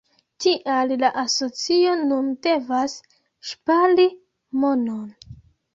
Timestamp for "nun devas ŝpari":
2.13-4.11